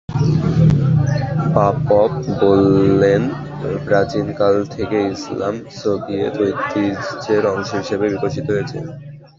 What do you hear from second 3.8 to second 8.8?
প্রাচীনকাল থেকে ইসলাম সোভিয়েত ঐতিহ্যের অংশ হিসেবে বিকশিত হয়েছে।